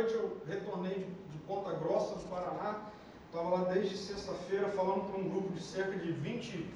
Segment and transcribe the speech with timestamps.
[0.00, 2.76] noite eu retornei de, de Ponta Grossa, do Paraná.
[3.26, 6.66] Estava lá desde sexta-feira falando para um grupo de cerca de 20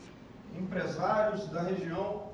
[0.59, 2.25] empresários da região.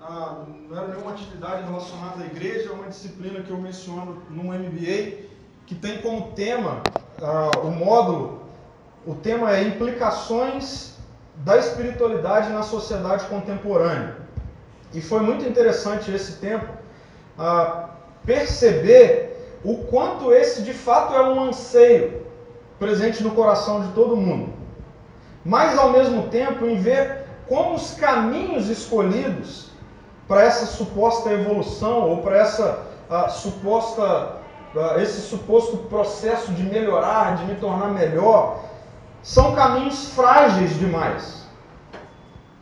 [0.00, 4.44] Ah, não era nenhuma atividade relacionada à igreja, é uma disciplina que eu menciono no
[4.44, 5.28] MBA,
[5.66, 6.82] que tem como tema
[7.22, 8.42] ah, o módulo,
[9.06, 10.96] o tema é implicações
[11.36, 14.16] da espiritualidade na sociedade contemporânea.
[14.92, 16.66] E foi muito interessante esse tempo
[17.38, 17.90] ah,
[18.24, 19.29] perceber
[19.64, 22.26] o quanto esse de fato é um anseio
[22.78, 24.52] presente no coração de todo mundo.
[25.44, 29.70] Mas ao mesmo tempo em ver como os caminhos escolhidos
[30.26, 34.36] para essa suposta evolução ou para essa uh, suposta
[34.74, 38.64] uh, esse suposto processo de melhorar, de me tornar melhor,
[39.22, 41.44] são caminhos frágeis demais.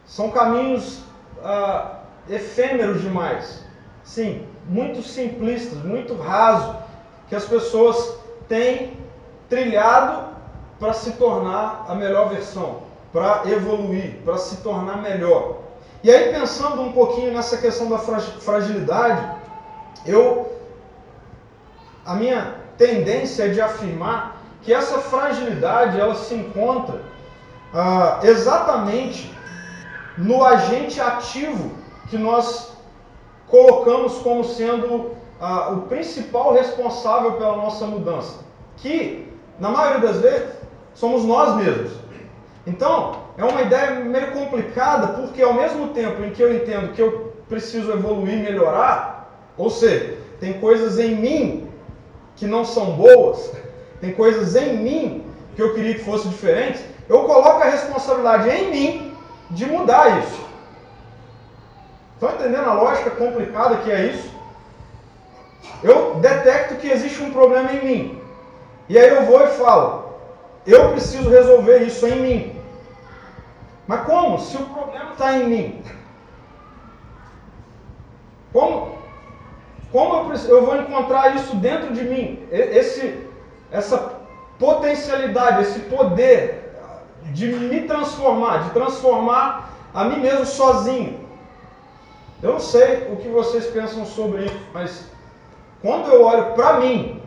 [0.05, 1.01] São caminhos
[1.39, 1.97] uh,
[2.29, 3.63] efêmeros demais.
[4.03, 6.88] Sim, muito simplistas, muito rasos
[7.29, 8.17] que as pessoas
[8.49, 8.99] têm
[9.49, 10.29] trilhado
[10.79, 15.59] para se tornar a melhor versão, para evoluir, para se tornar melhor.
[16.03, 19.37] E aí, pensando um pouquinho nessa questão da fragilidade,
[20.07, 20.53] eu
[22.07, 27.03] a minha tendência é de afirmar que essa fragilidade ela se encontra
[27.75, 29.31] ah, exatamente
[30.17, 31.73] no agente ativo
[32.09, 32.73] que nós
[33.47, 38.41] colocamos como sendo ah, o principal responsável pela nossa mudança,
[38.77, 40.49] que, na maioria das vezes,
[40.95, 41.93] somos nós mesmos.
[42.67, 47.01] Então, é uma ideia meio complicada, porque ao mesmo tempo em que eu entendo que
[47.01, 51.71] eu preciso evoluir, melhorar, ou seja, tem coisas em mim
[52.37, 53.53] que não são boas,
[54.01, 58.71] tem coisas em mim que eu queria que fossem diferentes, eu coloco a responsabilidade em
[58.71, 59.17] mim
[59.51, 60.47] de mudar isso.
[62.15, 64.38] Estão entendendo a lógica complicada que é isso?
[65.83, 68.23] Eu detecto que existe um problema em mim.
[68.89, 70.15] E aí eu vou e falo:
[70.67, 72.61] eu preciso resolver isso em mim.
[73.87, 74.39] Mas como?
[74.39, 75.83] Se o problema está em mim.
[78.53, 78.99] Como,
[79.93, 82.47] como eu, eu, vou encontrar isso dentro de mim?
[82.51, 83.27] Esse,
[83.71, 84.19] essa
[84.59, 86.75] potencialidade, esse poder
[87.33, 91.21] de me transformar, de transformar a mim mesmo sozinho.
[92.43, 95.05] Eu não sei o que vocês pensam sobre isso, mas
[95.83, 97.21] quando eu olho para mim,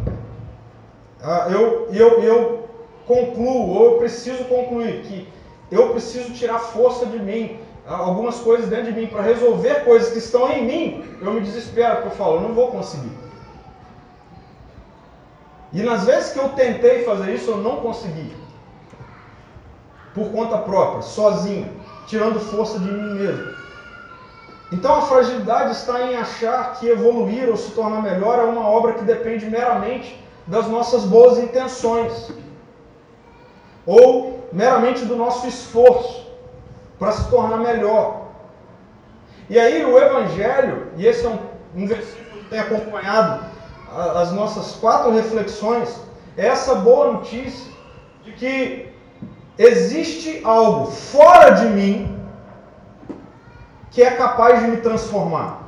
[1.23, 2.69] ah, eu, eu, eu
[3.07, 5.27] concluo, ou eu preciso concluir que
[5.71, 10.11] eu preciso tirar força de mim, ah, algumas coisas dentro de mim, para resolver coisas
[10.11, 13.11] que estão em mim, eu me desespero, porque eu falo, eu não vou conseguir.
[15.73, 18.35] E nas vezes que eu tentei fazer isso, eu não consegui.
[20.13, 21.69] Por conta própria, sozinho,
[22.05, 23.60] tirando força de mim mesmo.
[24.71, 28.93] Então a fragilidade está em achar que evoluir ou se tornar melhor é uma obra
[28.93, 30.17] que depende meramente
[30.47, 32.31] das nossas boas intenções
[33.85, 36.31] ou meramente do nosso esforço
[36.97, 38.27] para se tornar melhor.
[39.49, 41.39] E aí o Evangelho, e esse é um,
[41.75, 43.43] um versículo que tem acompanhado
[44.15, 45.99] as nossas quatro reflexões,
[46.37, 47.69] é essa boa notícia
[48.23, 48.89] de que
[49.57, 52.20] existe algo fora de mim
[53.91, 55.63] que é capaz de me transformar,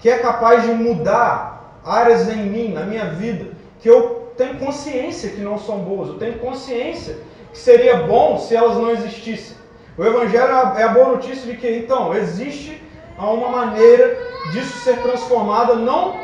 [0.00, 5.30] que é capaz de mudar áreas em mim, na minha vida, que eu tenho consciência
[5.30, 7.18] que não são boas, eu tenho consciência
[7.52, 9.56] que seria bom se elas não existissem.
[9.96, 12.82] O Evangelho é a boa notícia de que, então, existe
[13.16, 14.18] uma maneira
[14.52, 16.14] disso ser transformada, não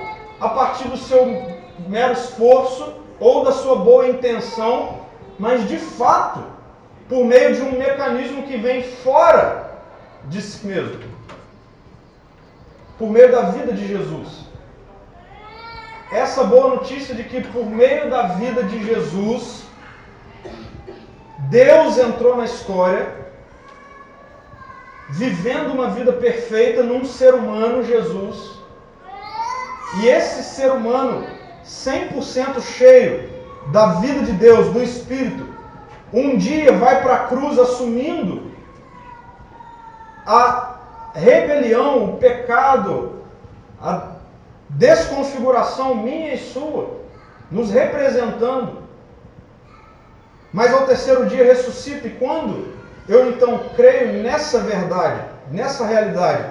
[0.41, 1.25] a partir do seu
[1.88, 5.00] mero esforço ou da sua boa intenção,
[5.38, 6.41] mas de fato,
[7.09, 9.72] por meio de um mecanismo que vem fora
[10.28, 11.00] de si mesmo.
[12.99, 14.43] Por meio da vida de Jesus.
[16.12, 19.62] Essa boa notícia de que por meio da vida de Jesus,
[21.49, 23.09] Deus entrou na história,
[25.08, 28.58] vivendo uma vida perfeita num ser humano, Jesus.
[30.02, 31.26] E esse ser humano,
[31.64, 33.31] 100% cheio
[33.73, 35.49] da vida de Deus, do Espírito,
[36.12, 38.51] um dia vai para a cruz assumindo
[40.27, 40.77] a
[41.15, 43.23] rebelião, o pecado,
[43.81, 44.13] a
[44.71, 47.01] desconfiguração minha e sua,
[47.51, 48.83] nos representando.
[50.53, 52.73] Mas ao terceiro dia ressuscita, e quando
[53.09, 56.45] eu então creio nessa verdade, nessa realidade,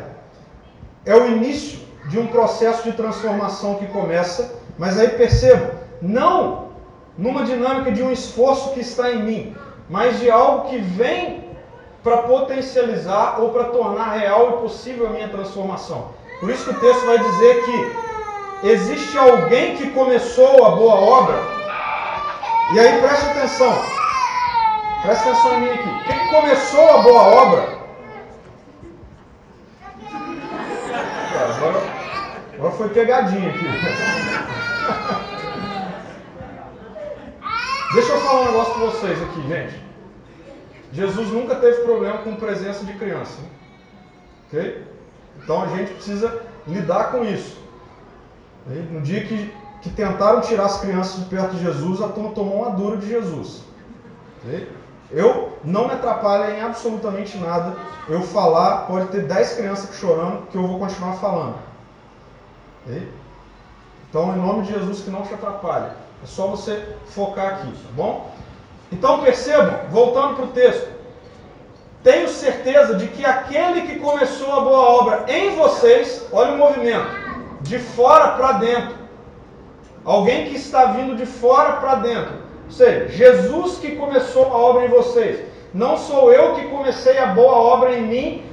[1.06, 1.80] é o início
[2.10, 6.70] de um processo de transformação que começa, mas aí perceba, não
[7.18, 9.56] numa dinâmica de um esforço que está em mim,
[9.90, 11.51] mas de algo que vem
[12.04, 16.10] para potencializar ou para tornar real e possível a minha transformação.
[16.40, 21.38] Por isso que o texto vai dizer que existe alguém que começou a boa obra.
[22.74, 23.74] E aí preste atenção.
[25.04, 26.04] Preste atenção em mim aqui.
[26.06, 27.82] Quem começou a boa obra?
[31.56, 31.82] Agora,
[32.56, 33.66] agora foi pegadinha aqui.
[37.94, 39.91] Deixa eu falar um negócio para vocês aqui, gente.
[40.92, 43.40] Jesus nunca teve problema com presença de criança.
[44.48, 44.86] Ok?
[45.42, 47.60] Então a gente precisa lidar com isso.
[48.92, 52.62] No dia que, que tentaram tirar as crianças de perto de Jesus, a turma tomou
[52.62, 53.64] uma dura de Jesus.
[55.10, 57.76] Eu não me atrapalho em absolutamente nada.
[58.08, 61.56] Eu falar, pode ter 10 crianças chorando, que eu vou continuar falando.
[64.10, 65.92] Então, em nome de Jesus, que não te atrapalhe.
[66.24, 68.32] É só você focar aqui, tá bom?
[68.92, 70.90] Então percebam, voltando para o texto.
[72.04, 77.08] Tenho certeza de que aquele que começou a boa obra em vocês, olha o movimento,
[77.62, 78.96] de fora para dentro.
[80.04, 82.34] Alguém que está vindo de fora para dentro.
[82.66, 85.40] Ou seja, Jesus que começou a obra em vocês.
[85.74, 88.44] Não sou eu que comecei a boa obra em mim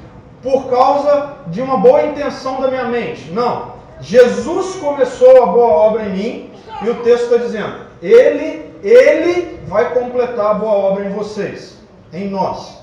[0.43, 3.31] por causa de uma boa intenção da minha mente.
[3.31, 3.79] Não.
[4.01, 6.51] Jesus começou a boa obra em mim
[6.83, 11.77] e o texto está dizendo: Ele, Ele vai completar a boa obra em vocês,
[12.13, 12.79] em nós.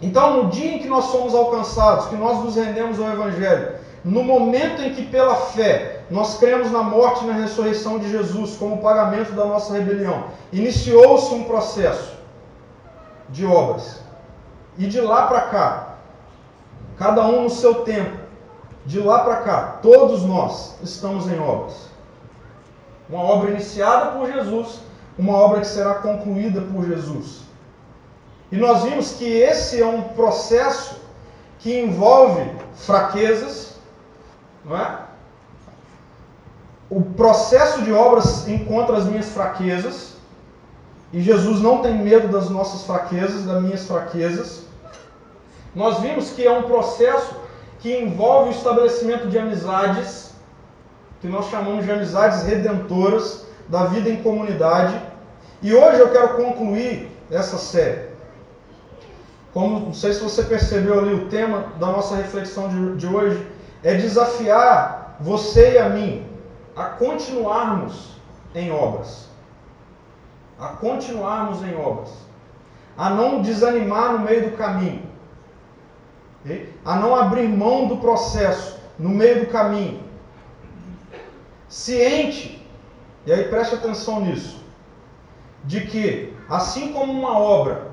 [0.00, 4.22] Então, no dia em que nós somos alcançados, que nós nos rendemos ao Evangelho, no
[4.22, 8.78] momento em que pela fé nós cremos na morte e na ressurreição de Jesus como
[8.78, 12.14] pagamento da nossa rebelião, iniciou-se um processo
[13.30, 14.00] de obras.
[14.78, 15.94] E de lá para cá,
[16.98, 18.16] cada um no seu tempo,
[18.84, 21.85] de lá para cá, todos nós estamos em obras.
[23.08, 24.80] Uma obra iniciada por Jesus,
[25.18, 27.42] uma obra que será concluída por Jesus.
[28.50, 31.00] E nós vimos que esse é um processo
[31.58, 33.74] que envolve fraquezas,
[34.64, 35.00] não é?
[36.88, 40.14] O processo de obras encontra as minhas fraquezas,
[41.12, 44.62] e Jesus não tem medo das nossas fraquezas, das minhas fraquezas.
[45.74, 47.34] Nós vimos que é um processo
[47.80, 50.30] que envolve o estabelecimento de amizades,
[51.26, 55.00] que nós chamamos de amizades redentoras, da vida em comunidade.
[55.60, 58.10] E hoje eu quero concluir essa série.
[59.52, 63.44] Como não sei se você percebeu ali, o tema da nossa reflexão de, de hoje
[63.82, 66.24] é desafiar você e a mim
[66.76, 68.12] a continuarmos
[68.54, 69.28] em obras.
[70.60, 72.10] A continuarmos em obras.
[72.96, 75.02] A não desanimar no meio do caminho.
[76.84, 80.05] A não abrir mão do processo no meio do caminho.
[81.68, 82.66] Ciente,
[83.24, 84.64] e aí preste atenção nisso,
[85.64, 87.90] de que assim como uma obra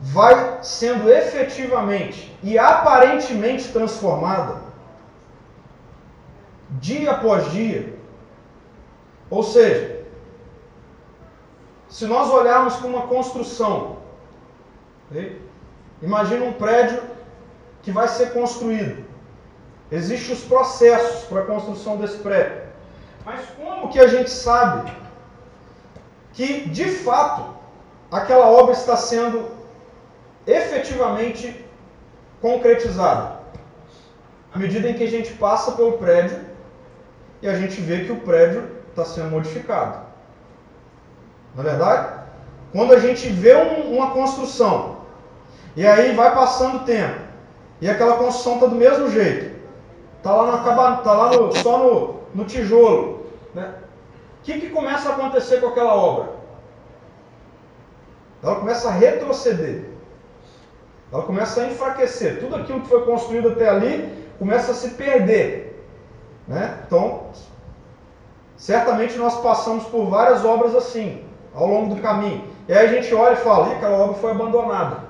[0.00, 4.62] vai sendo efetivamente e aparentemente transformada,
[6.70, 7.94] dia após dia.
[9.28, 10.04] Ou seja,
[11.88, 13.98] se nós olharmos para uma construção,
[16.02, 17.02] imagina um prédio
[17.82, 19.04] que vai ser construído.
[19.90, 22.65] Existem os processos para a construção desse prédio.
[23.26, 24.88] Mas como que a gente sabe
[26.32, 27.56] que, de fato,
[28.10, 29.50] aquela obra está sendo
[30.46, 31.66] efetivamente
[32.40, 33.40] concretizada.
[34.54, 36.38] À medida em que a gente passa pelo prédio
[37.42, 40.06] e a gente vê que o prédio está sendo modificado.
[41.56, 42.20] Não é verdade?
[42.70, 44.98] Quando a gente vê um, uma construção
[45.74, 47.18] e aí vai passando o tempo
[47.80, 49.56] e aquela construção está do mesmo jeito,
[50.18, 53.15] está lá, no, tá lá no, só no, no tijolo,
[54.46, 56.30] que, que começa a acontecer com aquela obra?
[58.42, 59.84] Ela começa a retroceder.
[61.12, 62.38] Ela começa a enfraquecer.
[62.38, 65.84] Tudo aquilo que foi construído até ali começa a se perder.
[66.46, 66.78] Né?
[66.86, 67.26] Então,
[68.56, 72.44] certamente nós passamos por várias obras assim, ao longo do caminho.
[72.68, 75.06] E aí a gente olha e fala, aquela obra foi abandonada.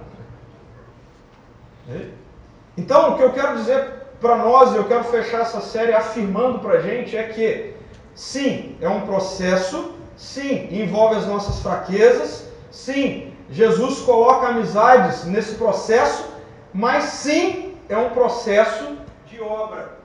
[2.76, 3.85] Então, o que eu quero dizer
[4.19, 7.75] para nós, e eu quero fechar essa série afirmando para a gente, é que,
[8.16, 16.28] sim, é um processo, sim, envolve as nossas fraquezas, sim, Jesus coloca amizades nesse processo,
[16.73, 18.96] mas sim é um processo
[19.26, 19.99] de obra.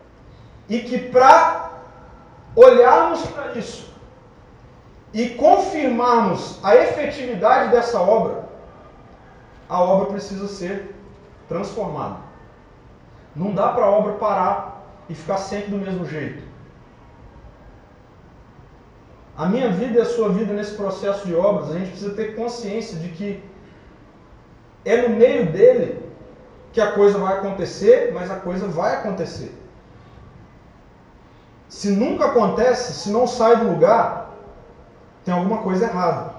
[0.69, 1.71] E que para
[2.55, 3.91] olharmos para isso
[5.13, 8.45] e confirmarmos a efetividade dessa obra,
[9.67, 10.95] a obra precisa ser
[11.47, 12.17] transformada.
[13.35, 16.50] Não dá para a obra parar e ficar sempre do mesmo jeito.
[19.41, 22.35] A minha vida e a sua vida nesse processo de obras, a gente precisa ter
[22.35, 23.43] consciência de que
[24.85, 26.05] é no meio dele
[26.71, 29.51] que a coisa vai acontecer, mas a coisa vai acontecer.
[31.67, 34.29] se nunca acontece, se não sai do lugar,
[35.25, 36.35] tem alguma coisa errada.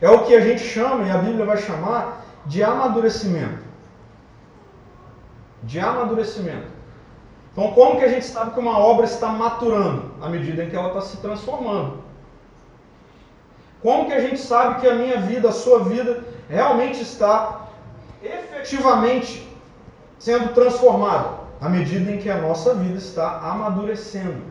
[0.00, 3.62] É o que a gente chama, e a Bíblia vai chamar, de amadurecimento.
[5.62, 6.81] De amadurecimento.
[7.52, 10.10] Então, como que a gente sabe que uma obra está maturando?
[10.22, 12.02] À medida em que ela está se transformando.
[13.82, 17.68] Como que a gente sabe que a minha vida, a sua vida, realmente está
[18.22, 19.46] efetivamente
[20.18, 21.42] sendo transformada?
[21.60, 24.42] À medida em que a nossa vida está amadurecendo,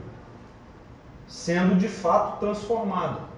[1.27, 3.31] sendo de fato transformada.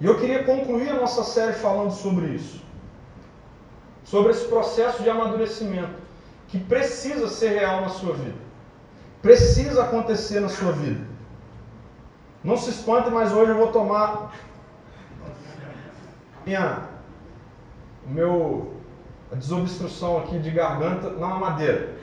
[0.00, 2.62] E eu queria concluir a nossa série falando sobre isso.
[4.04, 6.07] Sobre esse processo de amadurecimento
[6.48, 8.38] que precisa ser real na sua vida.
[9.22, 11.06] Precisa acontecer na sua vida.
[12.42, 14.32] Não se espante, mas hoje eu vou tomar
[16.46, 16.88] minha,
[18.06, 18.74] meu
[19.30, 21.94] a desobstrução aqui de garganta na madeira.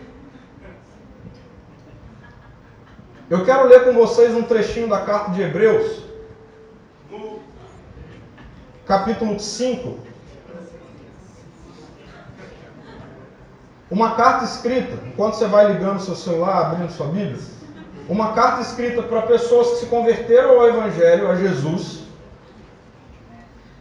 [3.28, 6.04] Eu quero ler com vocês um trechinho da carta de Hebreus,
[8.86, 10.05] capítulo 5.
[13.90, 17.38] Uma carta escrita, enquanto você vai ligando seu celular, abrindo sua Bíblia,
[18.10, 22.04] uma carta escrita para pessoas que se converteram ao Evangelho, a Jesus,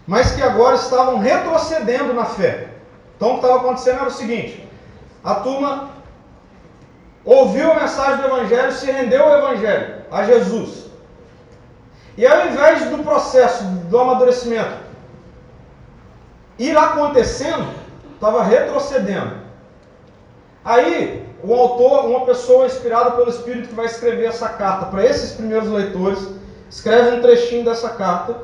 [0.07, 2.69] mas que agora estavam retrocedendo na fé.
[3.17, 4.69] Então o que estava acontecendo era o seguinte:
[5.23, 5.91] a turma
[7.25, 10.85] ouviu a mensagem do Evangelho, se rendeu ao Evangelho, a Jesus.
[12.17, 14.85] E ao invés do processo do amadurecimento
[16.59, 17.67] ir acontecendo,
[18.15, 19.44] estava retrocedendo.
[20.65, 25.33] Aí, o autor, uma pessoa inspirada pelo Espírito que vai escrever essa carta para esses
[25.33, 26.27] primeiros leitores,
[26.71, 28.35] escreve um trechinho dessa carta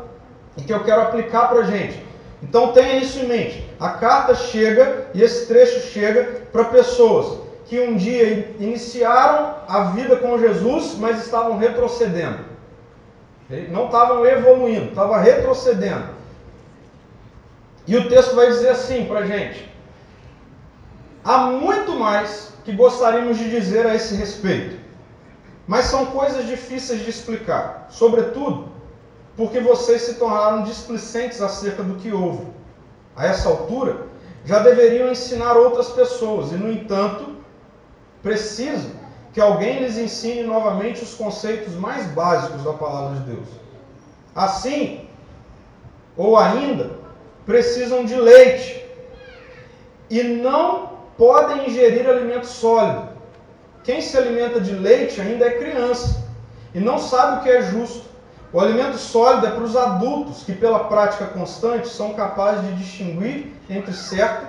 [0.57, 2.05] e que eu quero aplicar para a gente.
[2.43, 3.67] Então tenha isso em mente.
[3.79, 10.17] A carta chega e esse trecho chega para pessoas que um dia iniciaram a vida
[10.17, 12.51] com Jesus, mas estavam retrocedendo.
[13.71, 16.05] Não estavam evoluindo, estavam retrocedendo.
[17.87, 19.70] E o texto vai dizer assim para a gente:
[21.25, 24.79] há muito mais que gostaríamos de dizer a esse respeito,
[25.67, 28.69] mas são coisas difíceis de explicar, sobretudo
[29.37, 32.47] porque vocês se tornaram displicentes acerca do que houve.
[33.17, 34.07] A essa altura,
[34.45, 37.37] já deveriam ensinar outras pessoas, e no entanto,
[38.23, 38.91] precisam
[39.33, 43.49] que alguém lhes ensine novamente os conceitos mais básicos da palavra de Deus.
[44.35, 45.09] Assim,
[46.17, 46.99] ou ainda,
[47.47, 48.85] precisam de leite
[50.09, 53.11] e não podem ingerir alimento sólido.
[53.85, 56.25] Quem se alimenta de leite ainda é criança
[56.75, 58.11] e não sabe o que é justo
[58.53, 63.53] o alimento sólido é para os adultos que, pela prática constante, são capazes de distinguir
[63.69, 64.45] entre certo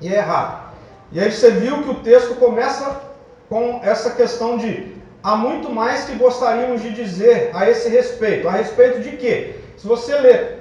[0.00, 0.72] e errado.
[1.12, 3.00] E aí você viu que o texto começa
[3.48, 8.48] com essa questão de há muito mais que gostaríamos de dizer a esse respeito.
[8.48, 9.54] A respeito de quê?
[9.76, 10.59] Se você ler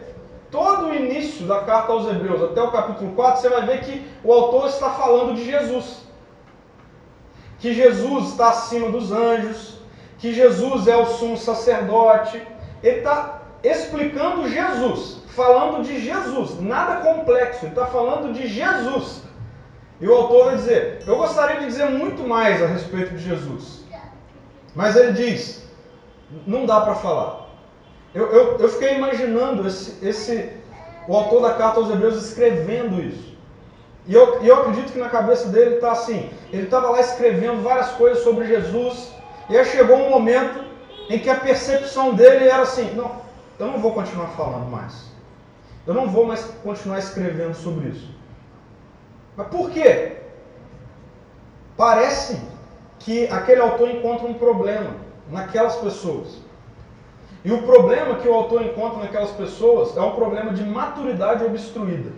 [0.51, 4.05] todo o início da carta aos Hebreus até o capítulo 4, você vai ver que
[4.23, 6.01] o autor está falando de Jesus.
[7.59, 9.79] Que Jesus está acima dos anjos,
[10.17, 12.41] que Jesus é o sumo sacerdote,
[12.81, 19.23] ele está explicando Jesus, falando de Jesus, nada complexo, ele está falando de Jesus.
[19.99, 23.83] E o autor vai dizer: Eu gostaria de dizer muito mais a respeito de Jesus,
[24.73, 25.67] mas ele diz:
[26.47, 27.38] Não dá para falar.
[28.13, 30.51] Eu, eu, eu, fiquei imaginando esse, esse,
[31.07, 33.37] o autor da carta aos Hebreus escrevendo isso.
[34.07, 37.91] E eu, eu acredito que na cabeça dele está assim: ele estava lá escrevendo várias
[37.91, 39.11] coisas sobre Jesus,
[39.49, 40.63] e aí chegou um momento
[41.09, 43.21] em que a percepção dele era assim: não,
[43.59, 45.09] eu não vou continuar falando mais.
[45.85, 48.09] Eu não vou mais continuar escrevendo sobre isso.
[49.35, 50.17] Mas por quê?
[51.77, 52.41] Parece
[52.99, 54.91] que aquele autor encontra um problema
[55.29, 56.37] naquelas pessoas.
[57.43, 62.11] E o problema que o autor encontra naquelas pessoas é um problema de maturidade obstruída.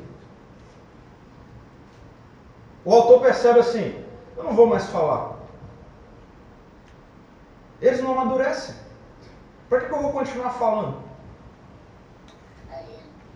[2.83, 3.95] O autor percebe assim:
[4.35, 5.35] eu não vou mais falar.
[7.79, 8.75] Eles não amadurecem.
[9.69, 10.97] Para que, eu vou continuar falando?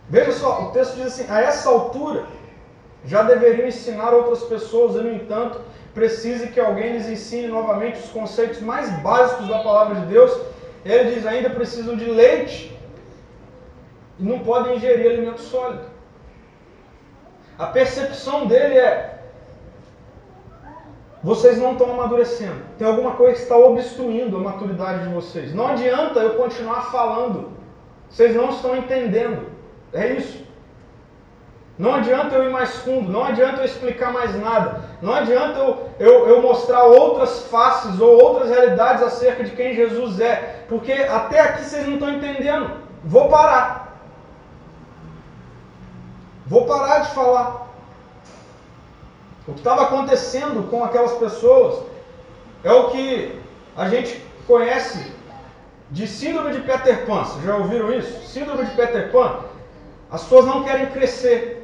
[0.10, 2.26] Veja só, o texto diz assim: a essa altura
[3.06, 5.62] já deveriam ensinar outras pessoas, e no entanto,
[5.94, 10.55] precise que alguém lhes ensine novamente os conceitos mais básicos da palavra de Deus.
[10.86, 12.78] Ele diz: ainda precisam de leite
[14.20, 15.84] e não podem ingerir alimento sólido.
[17.58, 19.20] A percepção dele é:
[21.24, 22.62] vocês não estão amadurecendo.
[22.78, 25.56] Tem alguma coisa que está obstruindo a maturidade de vocês.
[25.56, 27.54] Não adianta eu continuar falando.
[28.08, 29.48] Vocês não estão entendendo.
[29.92, 30.45] É isso.
[31.78, 35.90] Não adianta eu ir mais fundo, não adianta eu explicar mais nada, não adianta eu,
[36.00, 41.42] eu, eu, mostrar outras faces ou outras realidades acerca de quem Jesus é, porque até
[41.42, 42.72] aqui vocês não estão entendendo.
[43.04, 44.00] Vou parar.
[46.48, 47.68] Vou parar de falar.
[49.48, 51.84] O que estava acontecendo com aquelas pessoas
[52.64, 53.40] é o que
[53.76, 55.14] a gente conhece
[55.92, 57.24] de síndrome de Peter Pan.
[57.24, 58.28] Vocês já ouviram isso?
[58.28, 59.42] Síndrome de Peter Pan.
[60.10, 61.55] As pessoas não querem crescer.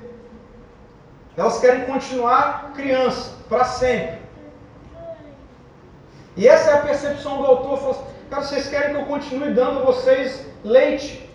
[1.38, 4.22] Elas querem continuar criança para sempre.
[6.36, 7.78] E essa é a percepção do autor.
[7.78, 11.30] Falou assim, cara, vocês querem que eu continue dando a vocês leite?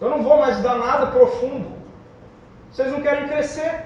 [0.00, 1.72] Eu não vou mais dar nada profundo.
[2.72, 3.84] Vocês não querem crescer.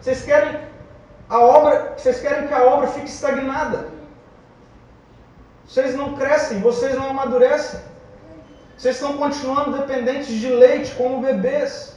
[0.00, 0.60] Vocês querem
[1.28, 3.88] a obra, vocês querem que a obra fique estagnada.
[5.66, 7.80] Vocês não crescem, vocês não amadurecem.
[8.76, 11.96] Vocês estão continuando dependentes de leite como bebês.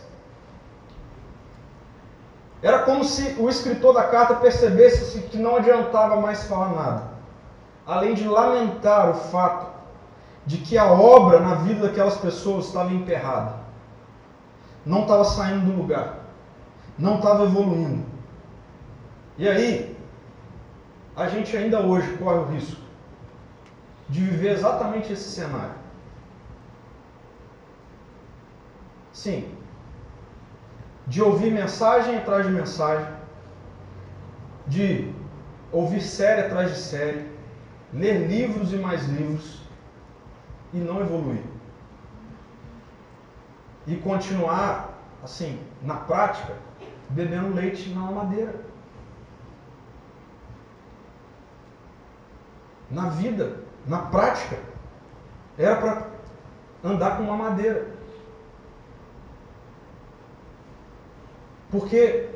[2.65, 7.03] Era como se o escritor da carta percebesse que não adiantava mais falar nada,
[7.85, 9.71] além de lamentar o fato
[10.47, 13.59] de que a obra na vida daquelas pessoas estava emperrada,
[14.83, 16.21] não estava saindo do lugar,
[16.97, 18.03] não estava evoluindo.
[19.37, 19.95] E aí,
[21.15, 22.81] a gente ainda hoje corre o risco
[24.09, 25.75] de viver exatamente esse cenário.
[29.13, 29.55] Sim,
[31.07, 33.07] de ouvir mensagem atrás de mensagem,
[34.67, 35.13] de
[35.71, 37.29] ouvir série atrás de série,
[37.93, 39.61] ler livros e mais livros
[40.73, 41.43] e não evoluir.
[43.87, 46.53] E continuar, assim, na prática,
[47.09, 48.55] bebendo leite na madeira.
[52.89, 54.57] Na vida, na prática,
[55.57, 56.07] era para
[56.83, 57.94] andar com uma madeira.
[61.77, 62.29] Porque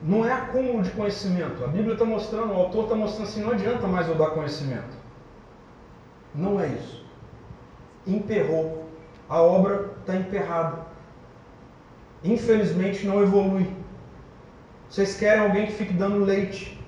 [0.00, 1.62] não é acúmulo de conhecimento.
[1.62, 4.96] A Bíblia está mostrando, o autor está mostrando assim, não adianta mais eu dar conhecimento.
[6.34, 7.04] Não é isso.
[8.06, 8.88] Emperrou.
[9.28, 10.86] A obra está emperrada.
[12.24, 13.70] Infelizmente não evolui.
[14.88, 16.82] Vocês querem alguém que fique dando leite.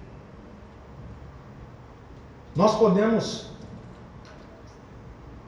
[2.57, 3.53] Nós podemos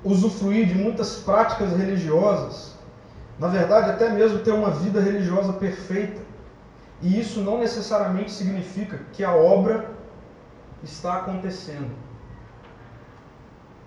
[0.05, 2.75] usufruir de muitas práticas religiosas,
[3.39, 6.22] na verdade, até mesmo ter uma vida religiosa perfeita,
[7.03, 9.91] e isso não necessariamente significa que a obra
[10.83, 11.91] está acontecendo.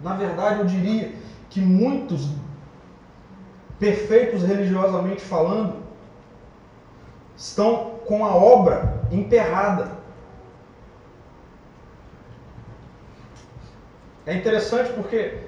[0.02, 1.14] Na verdade, eu diria
[1.50, 2.30] que muitos
[3.80, 5.84] perfeitos religiosamente falando
[7.38, 9.92] estão com a obra emperrada.
[14.26, 15.40] É interessante porque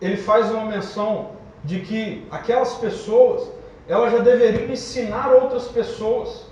[0.00, 1.32] ele faz uma menção
[1.64, 3.48] de que aquelas pessoas,
[3.86, 6.51] elas já deveriam ensinar outras pessoas.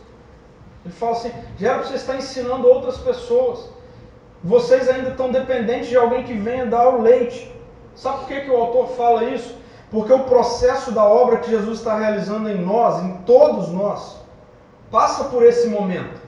[0.84, 3.68] Ele fala assim: já era para você estar ensinando outras pessoas.
[4.42, 7.54] Vocês ainda estão dependentes de alguém que venha dar o leite.
[7.94, 9.54] Sabe por que, que o autor fala isso?
[9.90, 14.16] Porque o processo da obra que Jesus está realizando em nós, em todos nós,
[14.90, 16.20] passa por esse momento.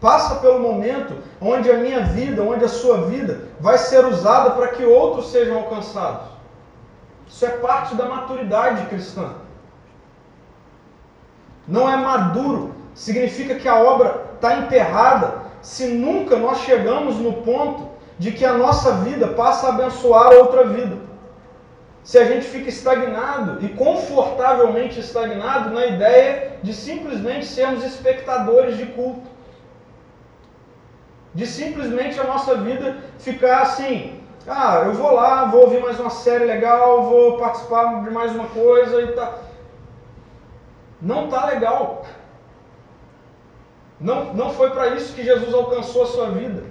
[0.00, 4.68] Passa pelo momento onde a minha vida, onde a sua vida vai ser usada para
[4.68, 6.26] que outros sejam alcançados.
[7.28, 9.34] Isso é parte da maturidade cristã.
[11.66, 17.88] Não é maduro significa que a obra está enterrada se nunca nós chegamos no ponto
[18.18, 20.96] de que a nossa vida passa a abençoar outra vida.
[22.02, 28.86] Se a gente fica estagnado e confortavelmente estagnado na ideia de simplesmente sermos espectadores de
[28.86, 29.28] culto,
[31.34, 36.08] de simplesmente a nossa vida ficar assim, ah, eu vou lá, vou ouvir mais uma
[36.08, 39.34] série legal, vou participar de mais uma coisa e tá.
[41.02, 42.06] Não tá legal.
[43.98, 46.64] Não, não foi para isso que Jesus alcançou a sua vida.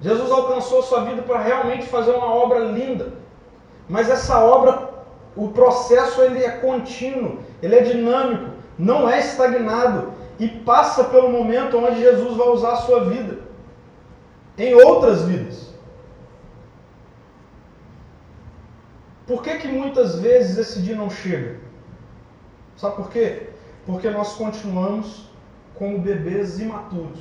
[0.00, 3.12] Jesus alcançou a sua vida para realmente fazer uma obra linda.
[3.88, 4.90] Mas essa obra,
[5.36, 11.78] o processo ele é contínuo, ele é dinâmico, não é estagnado e passa pelo momento
[11.78, 13.38] onde Jesus vai usar a sua vida
[14.58, 15.72] em outras vidas.
[19.26, 21.60] Por que, que muitas vezes esse dia não chega?
[22.76, 23.48] Sabe por quê?
[23.86, 25.30] Porque nós continuamos
[25.74, 27.20] como bebês imaturos.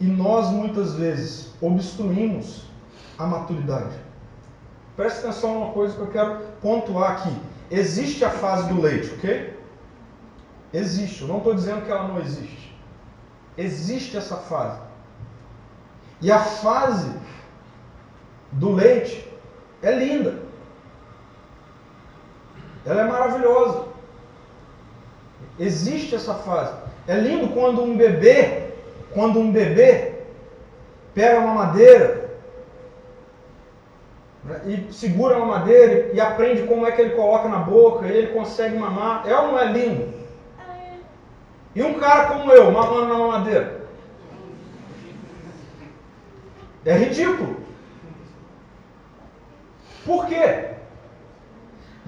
[0.00, 2.64] E nós muitas vezes obstruímos
[3.18, 3.96] a maturidade.
[4.96, 7.36] Preste atenção numa coisa que eu quero pontuar aqui.
[7.70, 9.58] Existe a fase do leite, ok?
[10.72, 11.22] Existe.
[11.22, 12.76] Eu não estou dizendo que ela não existe.
[13.56, 14.80] Existe essa fase.
[16.20, 17.12] E a fase
[18.52, 19.28] do leite
[19.82, 20.42] é linda.
[22.84, 23.88] Ela é maravilhosa.
[25.58, 26.87] Existe essa fase.
[27.08, 28.64] É lindo quando um bebê,
[29.14, 30.12] quando um bebê
[31.14, 32.28] pega uma madeira
[34.44, 38.16] né, e segura uma madeira e aprende como é que ele coloca na boca e
[38.16, 39.26] ele consegue mamar.
[39.26, 40.18] É ou não é lindo?
[41.74, 43.80] E um cara como eu, mamando na madeira?
[46.84, 47.56] É ridículo.
[50.04, 50.72] Por quê?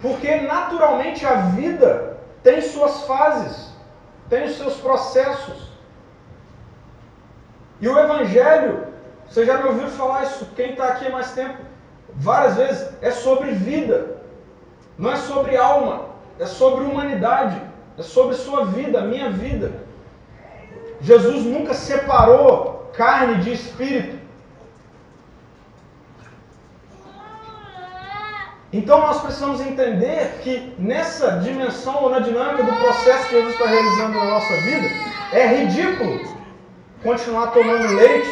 [0.00, 3.69] Porque naturalmente a vida tem suas fases,
[4.30, 5.68] tem os seus processos.
[7.80, 8.86] E o Evangelho,
[9.28, 11.58] você já me ouviu falar isso, quem está aqui há mais tempo,
[12.14, 14.18] várias vezes, é sobre vida,
[14.96, 16.06] não é sobre alma,
[16.38, 17.60] é sobre humanidade,
[17.98, 19.72] é sobre sua vida, minha vida.
[21.00, 24.19] Jesus nunca separou carne de espírito.
[28.72, 33.66] Então nós precisamos entender que nessa dimensão ou na dinâmica do processo que Jesus está
[33.66, 34.88] realizando na nossa vida,
[35.32, 36.20] é ridículo
[37.02, 38.30] continuar tomando leite,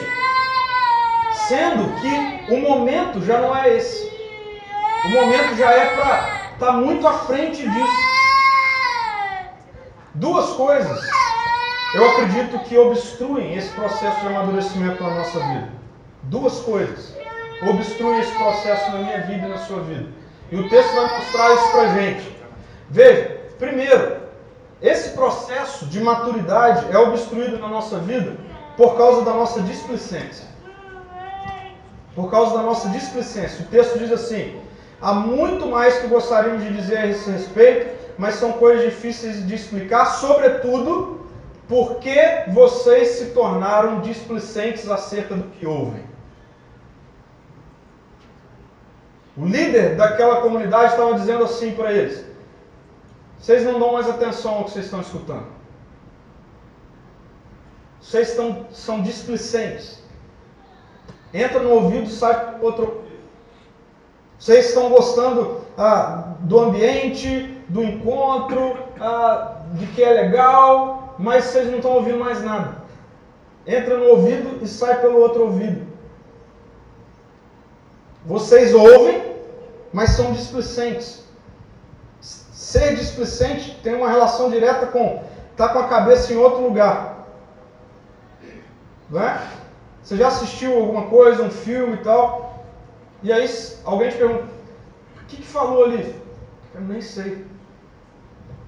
[1.48, 4.08] sendo que o momento já não é esse.
[5.06, 8.08] O momento já é para estar tá muito à frente disso.
[10.14, 11.00] Duas coisas
[11.94, 15.68] eu acredito que obstruem esse processo de amadurecimento na nossa vida.
[16.24, 17.16] Duas coisas
[17.62, 20.06] obstruem esse processo na minha vida e na sua vida.
[20.50, 22.36] E o texto vai mostrar isso para gente.
[22.90, 24.16] Veja, primeiro,
[24.80, 28.36] esse processo de maturidade é obstruído na nossa vida
[28.76, 30.46] por causa da nossa displicência.
[32.14, 33.64] Por causa da nossa displicência.
[33.64, 34.58] O texto diz assim:
[35.00, 39.54] há muito mais que gostaríamos de dizer a esse respeito, mas são coisas difíceis de
[39.54, 41.26] explicar, sobretudo
[41.68, 46.07] porque vocês se tornaram displicentes acerca do que ouvem.
[49.38, 52.24] O líder daquela comunidade estava dizendo assim para eles:
[53.38, 55.46] vocês não dão mais atenção ao que vocês estão escutando.
[58.00, 60.02] Vocês estão, são displicentes.
[61.32, 63.04] Entra no ouvido, sai para outro.
[64.38, 71.68] Vocês estão gostando ah, do ambiente, do encontro, ah, de que é legal, mas vocês
[71.68, 72.78] não estão ouvindo mais nada.
[73.66, 75.86] Entra no ouvido e sai pelo outro ouvido.
[78.24, 79.27] Vocês ouvem,
[79.92, 81.24] mas são displicentes.
[82.20, 87.26] Ser displicente tem uma relação direta com estar tá com a cabeça em outro lugar.
[89.10, 89.40] Não é?
[90.02, 92.64] Você já assistiu alguma coisa, um filme e tal,
[93.22, 93.48] e aí
[93.84, 94.44] alguém te pergunta,
[95.22, 96.14] o que, que falou ali?
[96.74, 97.46] Eu nem sei.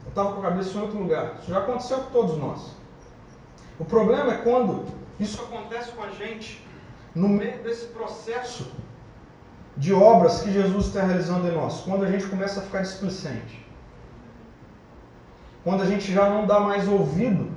[0.05, 1.37] Eu estava com a cabeça em outro lugar.
[1.41, 2.73] Isso já aconteceu com todos nós.
[3.79, 4.85] O problema é quando
[5.19, 6.67] isso acontece com a gente
[7.15, 8.71] no meio desse processo
[9.81, 13.67] de obras que Jesus está realizando em nós, quando a gente começa a ficar displicente,
[15.65, 17.51] quando a gente já não dá mais ouvido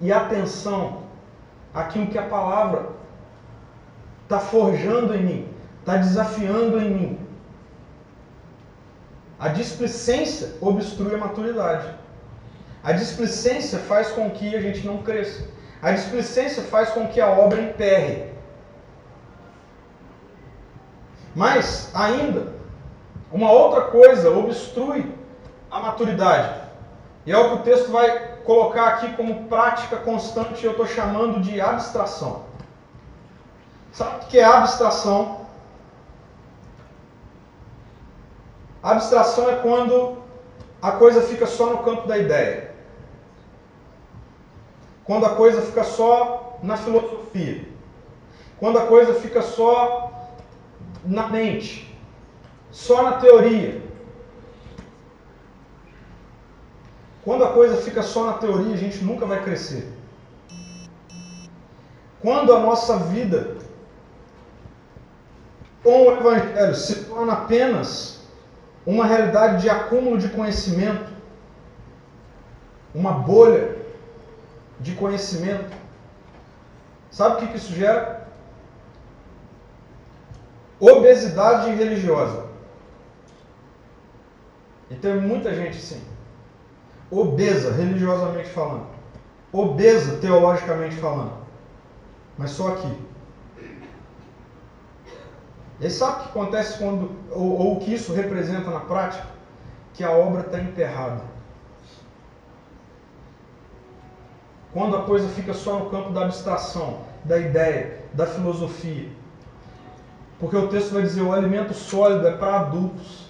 [0.00, 1.02] e atenção
[1.74, 2.88] àquilo que a palavra
[4.22, 5.48] está forjando em mim,
[5.80, 7.18] está desafiando em mim.
[9.38, 11.94] A displicência obstrui a maturidade.
[12.82, 15.46] A displicência faz com que a gente não cresça.
[15.82, 18.29] A displicência faz com que a obra emperre.
[21.34, 22.52] Mas, ainda,
[23.30, 25.14] uma outra coisa obstrui
[25.70, 26.60] a maturidade.
[27.24, 31.40] E é o que o texto vai colocar aqui como prática constante, eu estou chamando
[31.40, 32.42] de abstração.
[33.92, 35.40] Sabe o que é abstração?
[38.82, 40.18] Abstração é quando
[40.80, 42.70] a coisa fica só no campo da ideia.
[45.04, 47.68] Quando a coisa fica só na filosofia.
[48.58, 50.19] Quando a coisa fica só
[51.04, 51.94] na mente,
[52.70, 53.82] só na teoria.
[57.24, 59.86] Quando a coisa fica só na teoria, a gente nunca vai crescer.
[62.20, 63.56] Quando a nossa vida
[65.82, 68.20] com o Evangelho se torna apenas
[68.86, 71.10] uma realidade de acúmulo de conhecimento,
[72.94, 73.76] uma bolha
[74.78, 75.76] de conhecimento,
[77.10, 78.19] sabe o que isso gera?
[80.80, 82.46] Obesidade religiosa.
[84.90, 86.02] E tem muita gente assim.
[87.10, 88.86] Obesa, religiosamente falando.
[89.52, 91.32] Obesa, teologicamente falando.
[92.38, 93.10] Mas só aqui.
[95.80, 99.26] E sabe o que acontece quando, ou, ou o que isso representa na prática?
[99.94, 101.22] Que a obra está enterrada.
[104.72, 109.08] Quando a coisa fica só no campo da abstração, da ideia, da filosofia,
[110.40, 113.28] porque o texto vai dizer: o alimento sólido é para adultos,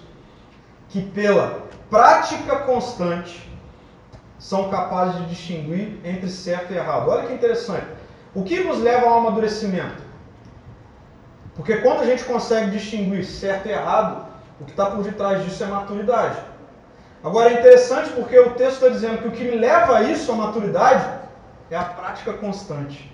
[0.89, 3.51] que pela prática constante
[4.39, 7.09] são capazes de distinguir entre certo e errado.
[7.09, 7.85] Olha que interessante.
[8.33, 10.01] O que nos leva ao amadurecimento?
[11.53, 14.25] Porque quando a gente consegue distinguir certo e errado,
[14.59, 16.37] o que está por detrás disso é maturidade.
[17.23, 20.31] Agora é interessante porque o texto está dizendo que o que me leva a isso,
[20.31, 21.07] a maturidade,
[21.69, 23.11] é a prática constante.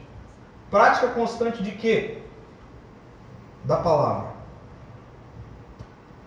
[0.69, 2.19] Prática constante de quê?
[3.67, 4.29] Da palavra.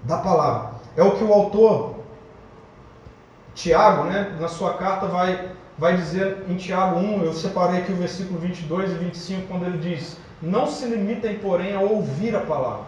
[0.04, 0.72] Da palavra.
[0.94, 1.94] É o que o autor,
[3.54, 7.96] Tiago, né, na sua carta, vai, vai dizer em Tiago 1, eu separei aqui o
[7.96, 12.84] versículo 22 e 25, quando ele diz: Não se limitem, porém, a ouvir a palavra.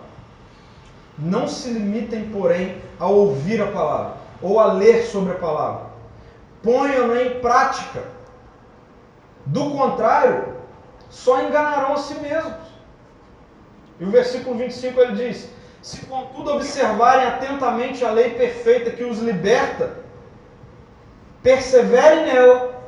[1.19, 5.87] Não se limitem, porém, a ouvir a palavra ou a ler sobre a palavra.
[6.63, 8.05] Ponham-na em prática.
[9.47, 10.57] Do contrário,
[11.09, 12.72] só enganarão a si mesmos.
[14.01, 15.49] E o versículo 25 ele diz:
[15.81, 19.93] Se contudo observarem atentamente a lei perfeita que os liberta,
[21.43, 22.83] perseverem nela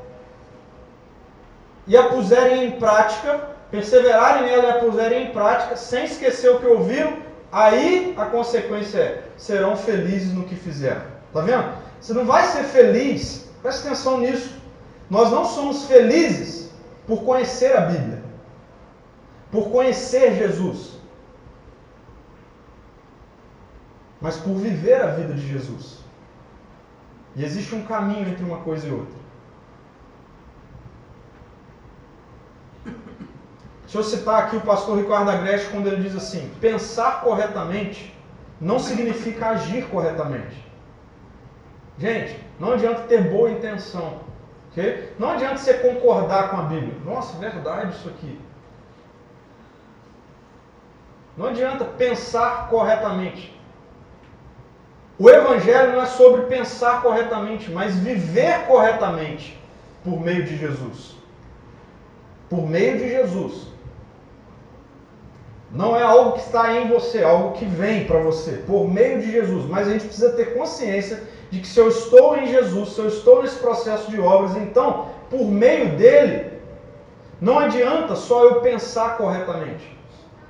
[1.86, 6.58] e a puserem em prática, perseverarem nela e a puserem em prática, sem esquecer o
[6.58, 7.18] que ouviram,
[7.52, 11.02] aí a consequência é: serão felizes no que fizeram.
[11.32, 11.72] Tá vendo?
[12.00, 14.54] Você não vai ser feliz, preste atenção nisso.
[15.10, 16.70] Nós não somos felizes
[17.06, 18.22] por conhecer a Bíblia,
[19.54, 20.98] por conhecer Jesus,
[24.20, 26.02] mas por viver a vida de Jesus.
[27.36, 29.14] E existe um caminho entre uma coisa e outra.
[33.82, 38.12] Deixa eu citar aqui o pastor Ricardo Agreste quando ele diz assim: pensar corretamente
[38.60, 40.68] não significa agir corretamente.
[41.96, 44.18] Gente, não adianta ter boa intenção.
[44.72, 45.14] Okay?
[45.16, 46.96] Não adianta você concordar com a Bíblia.
[47.04, 48.40] Nossa, verdade isso aqui.
[51.36, 53.52] Não adianta pensar corretamente.
[55.18, 59.58] O Evangelho não é sobre pensar corretamente, mas viver corretamente
[60.02, 61.14] por meio de Jesus.
[62.48, 63.68] Por meio de Jesus.
[65.70, 69.20] Não é algo que está em você, é algo que vem para você, por meio
[69.20, 69.64] de Jesus.
[69.66, 73.08] Mas a gente precisa ter consciência de que se eu estou em Jesus, se eu
[73.08, 76.52] estou nesse processo de obras, então, por meio dele,
[77.40, 79.93] não adianta só eu pensar corretamente.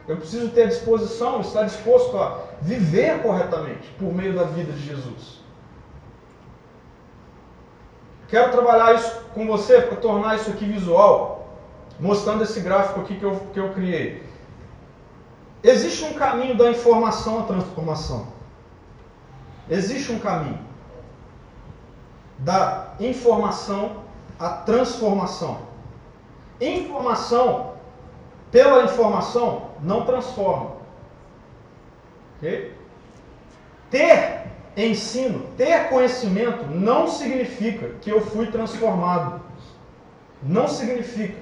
[0.06, 5.40] Eu preciso ter disposição, estar disposto a viver corretamente por meio da vida de Jesus.
[8.28, 11.48] Quero trabalhar isso com você para tornar isso aqui visual,
[11.98, 14.22] mostrando esse gráfico aqui que eu, que eu criei.
[15.62, 18.26] Existe um caminho da informação à transformação.
[19.70, 20.58] Existe um caminho
[22.38, 24.04] da informação
[24.38, 25.60] à transformação.
[26.60, 27.74] Informação,
[28.50, 30.72] pela informação, não transforma.
[33.90, 34.44] Ter
[34.76, 39.40] ensino, ter conhecimento, não significa que eu fui transformado.
[40.42, 41.38] Não significa.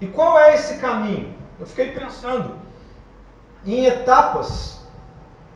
[0.00, 1.32] E qual é esse caminho?
[1.58, 2.56] Eu fiquei pensando
[3.64, 4.84] em etapas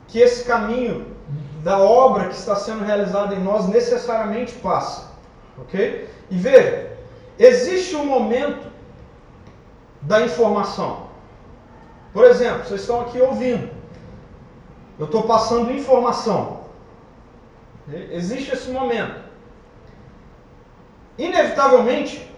[0.06, 1.14] que esse caminho
[1.62, 5.10] da obra que está sendo realizada em nós necessariamente passa.
[5.58, 6.08] Ok?
[6.30, 6.92] E veja,
[7.38, 8.68] existe um momento
[10.02, 11.08] da informação.
[12.12, 13.70] Por exemplo, vocês estão aqui ouvindo.
[14.98, 16.60] Eu estou passando informação.
[18.10, 19.20] Existe esse momento.
[21.16, 22.28] Inevitavelmente,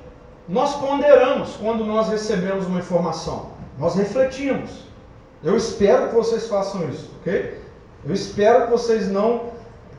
[0.48, 3.50] nós ponderamos quando nós recebemos uma informação.
[3.78, 4.84] Nós refletimos.
[5.42, 7.58] Eu espero que vocês façam isso, ok?
[8.04, 9.50] Eu espero que vocês não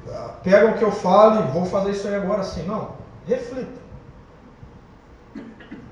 [0.08, 2.64] ah, pegam o que eu falo e vou fazer isso aí agora assim.
[2.64, 2.92] Não.
[3.28, 3.81] Reflita.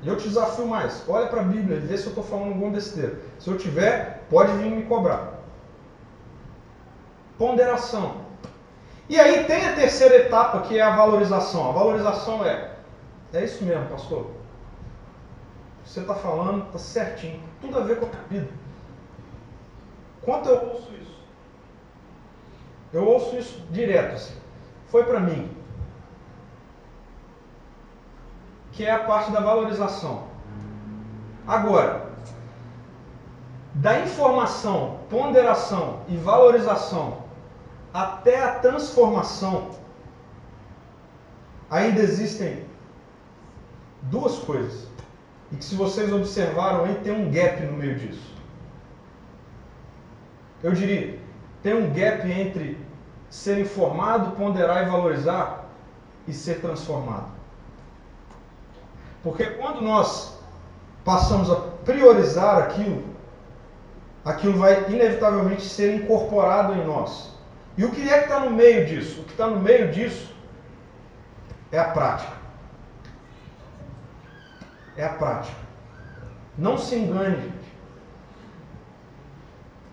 [0.02, 1.04] E eu te desafio mais.
[1.08, 3.20] Olha para a Bíblia e vê se eu estou falando algum besteira.
[3.38, 5.40] Se eu tiver, pode vir me cobrar.
[7.38, 8.30] Ponderação.
[9.10, 11.70] E aí tem a terceira etapa que é a valorização.
[11.70, 12.76] A valorização é,
[13.34, 14.28] é isso mesmo, pastor.
[15.84, 17.42] Você está falando, está certinho.
[17.60, 18.48] Tudo a ver com a vida.
[20.22, 21.18] Quanto eu ouço isso?
[22.94, 24.16] Eu ouço isso direto.
[24.16, 24.36] Assim.
[24.88, 25.50] Foi para mim.
[28.80, 30.24] Que é a parte da valorização.
[31.46, 32.14] Agora,
[33.74, 37.24] da informação, ponderação e valorização
[37.94, 39.72] até a transformação,
[41.70, 42.64] ainda existem
[44.04, 44.88] duas coisas.
[45.52, 48.34] E que se vocês observaram aí, tem um gap no meio disso.
[50.64, 51.20] Eu diria,
[51.62, 52.78] tem um gap entre
[53.30, 55.66] ser informado, ponderar e valorizar
[56.26, 57.39] e ser transformado.
[59.24, 60.38] Porque quando nós
[61.04, 63.04] passamos a priorizar aquilo,
[64.24, 67.38] aquilo vai inevitavelmente ser incorporado em nós.
[67.78, 69.22] E o que é que está no meio disso?
[69.22, 70.34] O que está no meio disso
[71.72, 72.34] é a prática.
[74.98, 75.58] É a prática.
[76.58, 77.70] Não se engane, gente.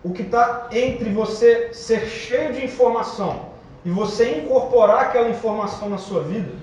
[0.03, 3.49] O que está entre você ser cheio de informação
[3.83, 6.53] e você incorporar aquela informação na sua vida,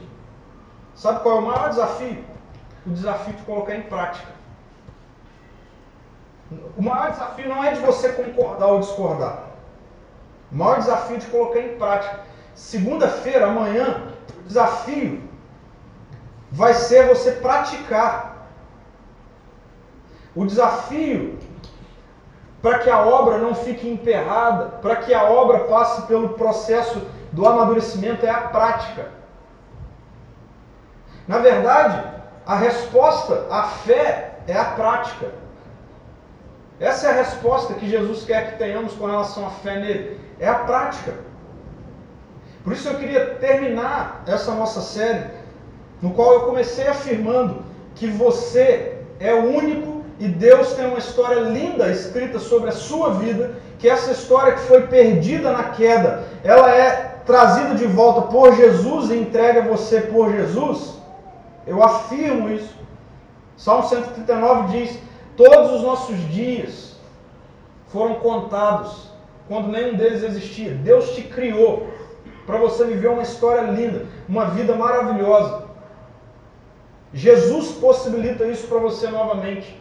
[0.95, 2.25] sabe qual é o maior desafio?
[2.87, 4.33] O desafio de colocar em prática.
[6.77, 9.45] O maior desafio não é de você concordar ou discordar.
[10.53, 12.21] O maior desafio é de colocar em prática.
[12.55, 14.09] Segunda-feira, amanhã,
[14.41, 15.23] o desafio
[16.53, 18.49] vai ser você praticar.
[20.37, 21.39] O desafio
[22.61, 27.47] para que a obra não fique emperrada, para que a obra passe pelo processo do
[27.47, 29.11] amadurecimento é a prática.
[31.29, 32.14] Na verdade,
[32.47, 35.33] a resposta à fé é a prática.
[36.79, 40.21] Essa é a resposta que Jesus quer que tenhamos com relação à fé nele.
[40.39, 41.15] É a prática.
[42.63, 45.25] Por isso eu queria terminar essa nossa série,
[46.03, 47.63] no qual eu comecei afirmando
[47.95, 53.15] que você é o único e Deus tem uma história linda escrita sobre a sua
[53.15, 58.55] vida, que essa história que foi perdida na queda, ela é trazida de volta por
[58.55, 60.95] Jesus e entregue a você por Jesus.
[61.67, 62.75] Eu afirmo isso.
[63.57, 64.99] Salmo 139 diz:
[65.37, 66.97] Todos os nossos dias
[67.89, 69.11] foram contados
[69.49, 70.73] quando nenhum deles existia.
[70.73, 71.89] Deus te criou
[72.47, 75.65] para você viver uma história linda, uma vida maravilhosa.
[77.13, 79.81] Jesus possibilita isso para você novamente.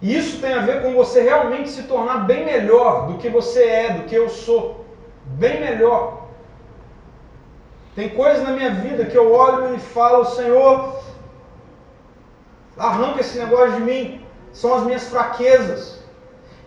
[0.00, 3.64] E isso tem a ver com você realmente se tornar bem melhor do que você
[3.64, 4.84] é, do que eu sou.
[5.24, 6.23] Bem melhor.
[7.94, 10.98] Tem coisas na minha vida que eu olho e falo, Senhor,
[12.76, 14.26] arranca esse negócio de mim.
[14.52, 16.02] São as minhas fraquezas.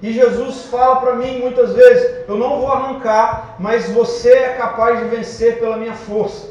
[0.02, 5.00] E Jesus fala para mim muitas vezes: Eu não vou arrancar, mas você é capaz
[5.00, 6.50] de vencer pela minha força.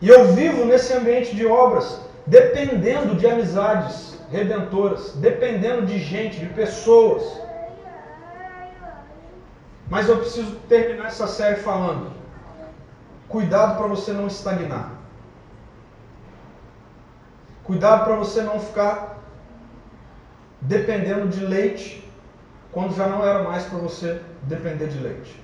[0.00, 6.46] E eu vivo nesse ambiente de obras, dependendo de amizades redentoras, dependendo de gente, de
[6.46, 7.22] pessoas.
[9.88, 12.10] Mas eu preciso terminar essa série falando:
[13.28, 14.90] cuidado para você não estagnar.
[17.64, 19.18] Cuidado para você não ficar
[20.60, 22.06] dependendo de leite
[22.72, 25.42] quando já não era mais para você depender de leite.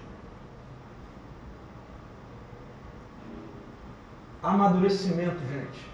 [4.42, 5.86] Amadurecimento, gente.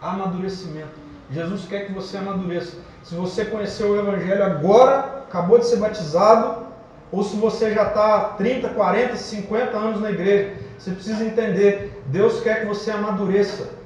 [0.00, 0.94] Amadurecimento.
[1.30, 2.78] Jesus quer que você amadureça.
[3.02, 6.66] Se você conheceu o Evangelho agora, acabou de ser batizado,
[7.12, 12.40] ou se você já está 30, 40, 50 anos na igreja, você precisa entender: Deus
[12.40, 13.78] quer que você amadureça.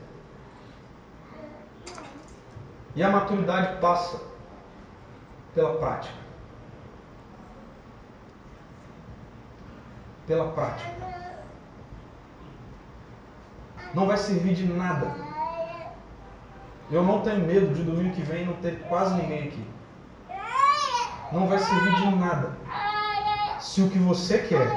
[2.97, 4.21] E a maturidade passa
[5.55, 6.15] pela prática.
[10.27, 10.91] Pela prática.
[13.93, 15.25] Não vai servir de nada
[16.91, 19.67] eu não tenho medo de domingo que vem não ter quase ninguém aqui.
[21.33, 22.53] Não vai servir de nada.
[23.65, 24.69] Se o que você quer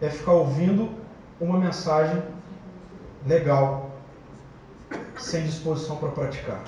[0.00, 0.92] é ficar ouvindo
[1.40, 2.20] uma mensagem
[3.24, 3.88] legal,
[5.16, 6.64] sem disposição para praticar.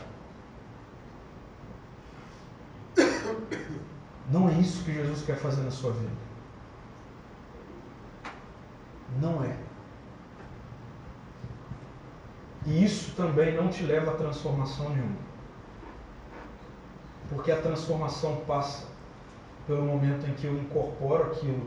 [4.31, 6.13] Não é isso que Jesus quer fazer na sua vida.
[9.21, 9.59] Não é.
[12.67, 15.19] E isso também não te leva a transformação nenhuma.
[17.29, 18.92] Porque a transformação passa
[19.67, 21.67] pelo momento em que eu incorporo aquilo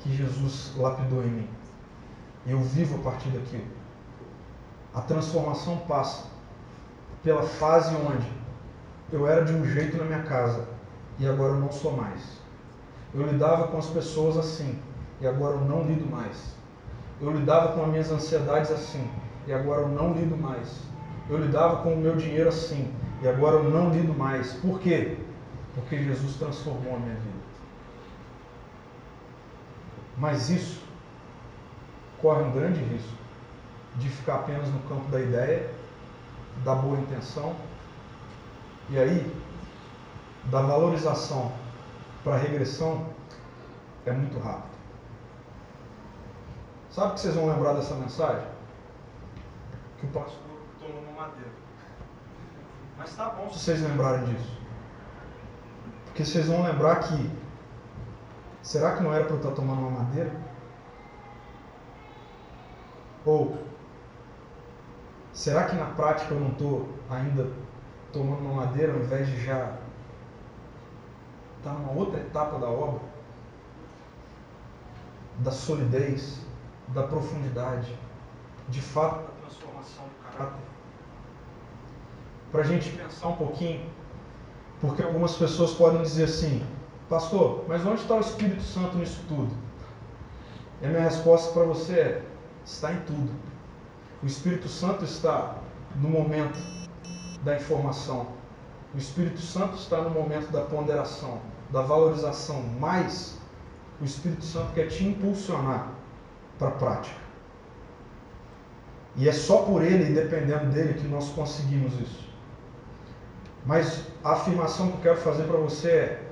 [0.00, 1.48] que Jesus lapidou em mim.
[2.46, 3.64] Eu vivo a partir daquilo.
[4.94, 6.26] A transformação passa
[7.22, 8.28] pela fase onde
[9.12, 10.68] eu era de um jeito na minha casa
[11.18, 12.20] e agora eu não sou mais.
[13.14, 14.78] Eu lidava com as pessoas assim
[15.20, 16.54] e agora eu não lido mais.
[17.20, 19.08] Eu lidava com as minhas ansiedades assim
[19.46, 20.80] e agora eu não lido mais.
[21.30, 24.52] Eu lidava com o meu dinheiro assim e agora eu não lido mais.
[24.54, 25.16] Por quê?
[25.74, 27.44] Porque Jesus transformou a minha vida.
[30.16, 30.82] Mas isso
[32.20, 33.12] corre um grande risco
[33.96, 35.70] de ficar apenas no campo da ideia,
[36.64, 37.54] da boa intenção,
[38.90, 39.34] e aí,
[40.44, 41.52] da valorização
[42.22, 43.06] para a regressão,
[44.06, 44.74] é muito rápido.
[46.90, 48.54] Sabe o que vocês vão lembrar dessa mensagem?
[50.04, 50.40] que o pastor
[50.80, 51.50] tomou uma madeira.
[52.96, 54.63] Mas tá bom se vocês lembrarem disso.
[56.14, 57.28] Porque vocês vão lembrar que
[58.62, 60.30] será que não era para eu estar tomando uma madeira?
[63.26, 63.58] Ou
[65.32, 67.50] será que na prática eu não estou ainda
[68.12, 69.76] tomando uma madeira ao invés de já
[71.58, 73.00] estar numa outra etapa da obra?
[75.40, 76.46] Da solidez,
[76.90, 77.92] da profundidade,
[78.68, 80.62] de fato, da transformação do caráter.
[82.52, 83.90] Para a gente pensar um pouquinho,
[84.80, 86.64] porque algumas pessoas podem dizer assim,
[87.08, 89.50] pastor, mas onde está o Espírito Santo nisso tudo?
[90.82, 92.22] E a minha resposta para você é:
[92.64, 93.30] está em tudo.
[94.22, 95.56] O Espírito Santo está
[95.96, 96.58] no momento
[97.42, 98.26] da informação.
[98.94, 103.38] O Espírito Santo está no momento da ponderação, da valorização, mas
[104.00, 105.92] o Espírito Santo quer te impulsionar
[106.58, 107.16] para a prática.
[109.16, 112.23] E é só por ele e dependendo dele que nós conseguimos isso.
[113.64, 116.22] Mas a afirmação que eu quero fazer para você é: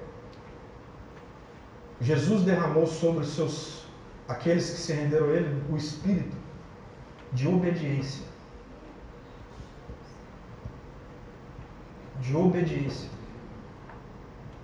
[2.00, 3.86] Jesus derramou sobre seus
[4.28, 6.36] aqueles que se renderam a ele o espírito
[7.32, 8.26] de obediência.
[12.20, 13.08] De obediência.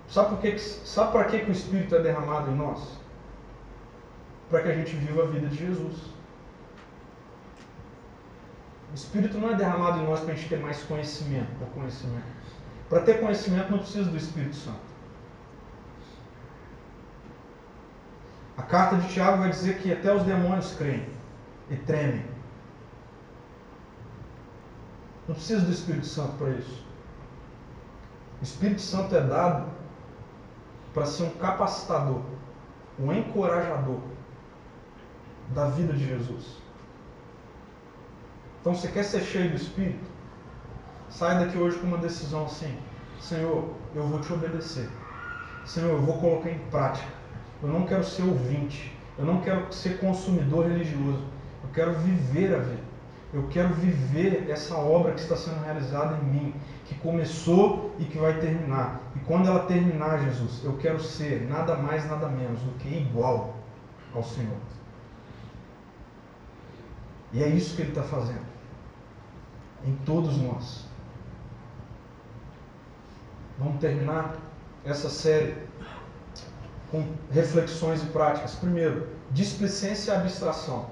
[0.07, 2.97] Sabe por que sabe para que que o espírito é derramado em nós?
[4.49, 6.19] Para que a gente viva a vida de Jesus.
[8.91, 12.38] O Espírito não é derramado em nós para a gente ter mais conhecimento, por conhecimento.
[12.89, 14.89] Para ter conhecimento não precisa do Espírito Santo.
[18.57, 21.07] A carta de Tiago vai dizer que até os demônios creem
[21.69, 22.25] e tremem.
[25.27, 26.83] Não precisa do Espírito Santo para isso.
[28.41, 29.69] O Espírito Santo é dado
[30.93, 32.21] para ser um capacitador,
[32.99, 33.99] um encorajador
[35.53, 36.57] da vida de Jesus.
[38.59, 40.08] Então, você quer ser cheio do Espírito?
[41.09, 42.77] Sai daqui hoje com uma decisão assim:
[43.19, 44.89] Senhor, eu vou te obedecer.
[45.65, 47.07] Senhor, eu vou colocar em prática.
[47.61, 48.95] Eu não quero ser ouvinte.
[49.17, 51.23] Eu não quero ser consumidor religioso.
[51.63, 52.89] Eu quero viver a vida.
[53.31, 56.55] Eu quero viver essa obra que está sendo realizada em mim,
[56.85, 59.01] que começou e que vai terminar.
[59.15, 63.55] E quando ela terminar, Jesus, eu quero ser nada mais, nada menos do que igual
[64.15, 64.57] ao Senhor.
[67.31, 68.49] E é isso que Ele está fazendo
[69.85, 70.88] em todos nós.
[73.59, 74.35] Vamos terminar
[74.85, 75.53] essa série
[76.89, 78.55] com reflexões e práticas.
[78.55, 80.87] Primeiro, displicência e abstração.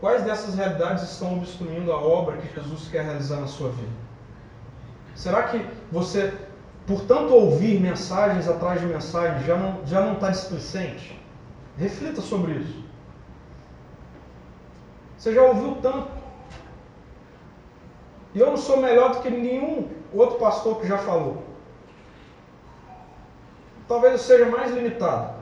[0.00, 4.06] Quais dessas realidades estão obstruindo a obra que Jesus quer realizar na sua vida?
[5.14, 6.34] Será que você,
[6.86, 11.18] por tanto ouvir mensagens atrás de mensagens, já não, já não está displicente?
[11.78, 12.84] Reflita sobre isso.
[15.16, 16.08] Você já ouviu tanto.
[18.34, 21.45] E eu não sou melhor do que nenhum outro pastor que já falou.
[23.88, 25.34] Talvez seja mais limitado.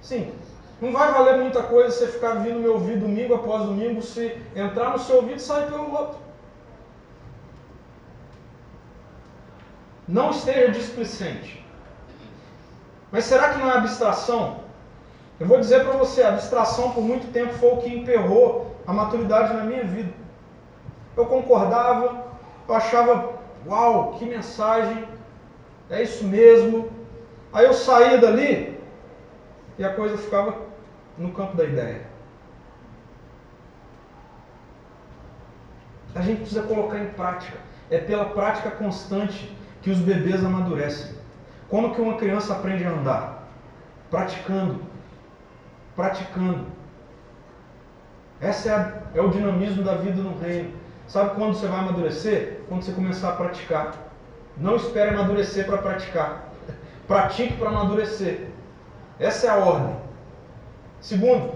[0.00, 0.32] Sim,
[0.80, 4.90] não vai valer muita coisa você ficar vindo me ouvir domingo após domingo, se entrar
[4.90, 6.18] no seu ouvido e sair pelo outro.
[10.06, 11.64] Não esteja displicente.
[13.10, 14.60] Mas será que não é abstração?
[15.38, 18.92] Eu vou dizer para você, a abstração por muito tempo foi o que emperrou a
[18.92, 20.12] maturidade na minha vida.
[21.16, 22.26] Eu concordava,
[22.68, 23.34] eu achava,
[23.66, 25.08] uau, que mensagem,
[25.88, 26.88] é isso mesmo.
[27.54, 28.80] Aí eu saía dali
[29.78, 30.56] e a coisa ficava
[31.16, 32.02] no campo da ideia.
[36.16, 37.56] A gente precisa colocar em prática.
[37.90, 41.14] É pela prática constante que os bebês amadurecem.
[41.68, 43.48] Como que uma criança aprende a andar?
[44.10, 44.82] Praticando.
[45.94, 46.66] Praticando.
[48.42, 50.72] Esse é, é o dinamismo da vida no reino.
[51.06, 52.62] Sabe quando você vai amadurecer?
[52.68, 53.94] Quando você começar a praticar.
[54.56, 56.53] Não espere amadurecer para praticar.
[57.06, 58.48] Pratique para amadurecer.
[59.18, 59.96] Essa é a ordem.
[61.00, 61.52] Segundo,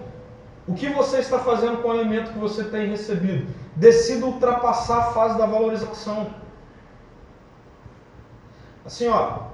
[0.66, 3.46] o que você está fazendo com o alimento que você tem recebido?
[3.74, 6.28] Decida ultrapassar a fase da valorização.
[8.84, 9.48] Assim, ó.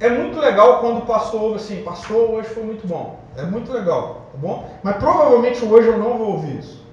[0.00, 3.20] É muito legal quando o pastor ouve assim, pastor, hoje foi muito bom.
[3.36, 4.76] É muito legal, tá bom?
[4.82, 6.84] Mas provavelmente hoje eu não vou ouvir isso.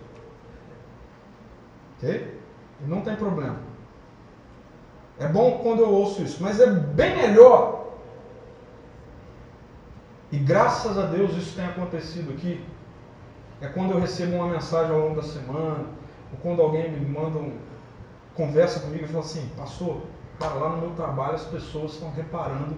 [1.97, 2.39] Ok?
[2.79, 3.70] E não tem problema.
[5.19, 7.81] É bom quando eu ouço isso, mas é bem melhor
[10.31, 12.63] e graças a Deus isso tem acontecido aqui.
[13.59, 15.85] É quando eu recebo uma mensagem ao longo da semana,
[16.31, 17.57] ou quando alguém me manda um,
[18.33, 20.01] conversa comigo e fala assim, pastor,
[20.39, 22.77] cara, lá no meu trabalho as pessoas estão reparando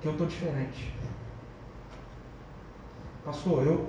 [0.00, 0.92] que eu estou diferente.
[3.24, 3.88] Pastor, eu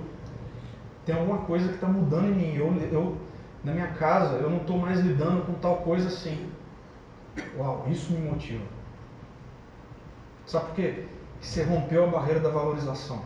[1.03, 2.55] tem alguma coisa que está mudando em mim.
[2.55, 3.17] Eu, eu,
[3.63, 6.49] na minha casa, eu não estou mais lidando com tal coisa assim.
[7.57, 8.65] Uau, isso me motiva.
[10.45, 11.05] Sabe por quê?
[11.43, 13.21] você rompeu a barreira da valorização.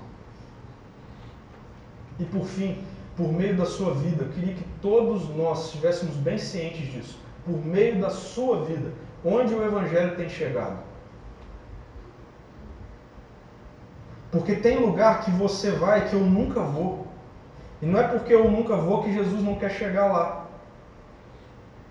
[2.19, 2.83] E por fim,
[3.15, 7.19] por meio da sua vida, eu queria que todos nós estivéssemos bem cientes disso.
[7.45, 8.91] Por meio da sua vida,
[9.23, 10.79] onde o Evangelho tem chegado.
[14.31, 17.07] Porque tem lugar que você vai que eu nunca vou.
[17.81, 20.47] E não é porque eu nunca vou que Jesus não quer chegar lá.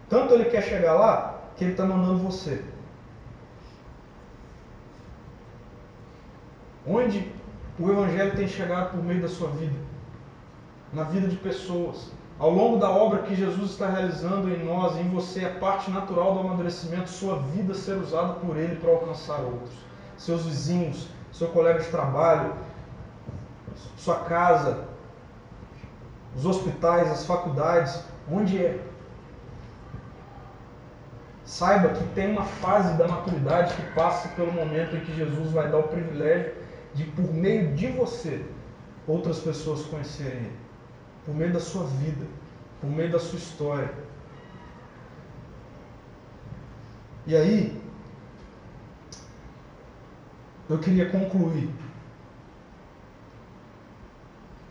[0.08, 1.25] Tanto ele quer chegar lá
[1.56, 2.62] que ele está mandando você.
[6.86, 7.32] Onde
[7.78, 9.74] o Evangelho tem chegado por meio da sua vida?
[10.92, 12.12] Na vida de pessoas.
[12.38, 16.34] Ao longo da obra que Jesus está realizando em nós, em você, é parte natural
[16.34, 19.74] do amadurecimento, sua vida ser usada por Ele para alcançar outros.
[20.18, 22.54] Seus vizinhos, seu colega de trabalho,
[23.96, 24.84] sua casa,
[26.36, 28.80] os hospitais, as faculdades, onde é.
[31.46, 35.70] Saiba que tem uma fase da maturidade que passa pelo momento em que Jesus vai
[35.70, 36.52] dar o privilégio
[36.92, 38.44] de, por meio de você,
[39.06, 40.58] outras pessoas conhecerem Ele.
[41.24, 42.26] Por meio da sua vida,
[42.80, 43.94] por meio da sua história.
[47.26, 47.80] E aí,
[50.68, 51.70] eu queria concluir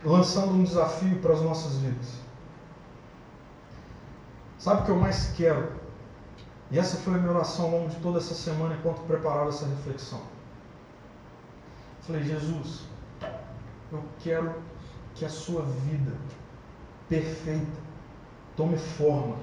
[0.04, 2.20] lançando um desafio para as nossas vidas.
[4.58, 5.85] Sabe o que eu mais quero?
[6.70, 9.66] E essa foi a minha oração ao longo de toda essa semana enquanto preparava essa
[9.66, 10.20] reflexão.
[12.00, 12.82] Falei, Jesus,
[13.92, 14.54] eu quero
[15.14, 16.16] que a sua vida
[17.08, 17.80] perfeita
[18.56, 19.36] tome forma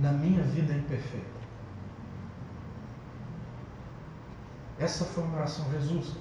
[0.00, 1.36] na minha vida imperfeita.
[4.78, 6.12] Essa foi a minha oração, Jesus.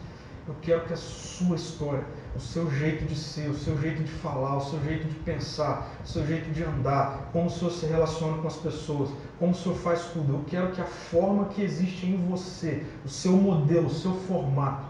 [0.48, 2.06] Eu quero que a sua história
[2.36, 5.90] o seu jeito de ser, o seu jeito de falar, o seu jeito de pensar,
[6.04, 9.10] o seu jeito de andar, como o Senhor se relaciona com as pessoas,
[9.40, 10.34] como o Senhor faz tudo.
[10.34, 14.86] Eu quero que a forma que existe em você, o seu modelo, o seu formato,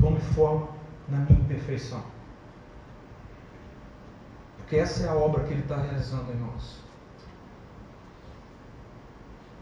[0.00, 0.68] tome forma
[1.08, 2.02] na minha imperfeição.
[4.56, 6.78] Porque essa é a obra que Ele está realizando em nós.